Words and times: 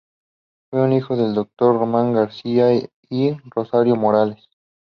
Fue 0.71 0.95
hijo 0.97 1.15
del 1.15 1.35
doctor 1.35 1.77
Román 1.79 2.11
García 2.13 2.73
y 2.73 2.89
de 3.11 3.37
Rosario 3.51 3.95
Morales. 3.95 4.49